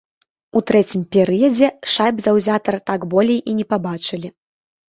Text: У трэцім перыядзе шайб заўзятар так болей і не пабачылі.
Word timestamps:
У 0.59 0.61
трэцім 0.69 1.03
перыядзе 1.15 1.69
шайб 1.97 2.23
заўзятар 2.25 2.75
так 2.91 3.07
болей 3.15 3.39
і 3.53 3.57
не 3.59 3.65
пабачылі. 3.75 4.29